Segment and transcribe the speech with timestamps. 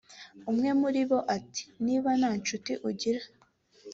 [0.51, 3.21] “Umwe muri bo ati “Niba nta nshuti ugira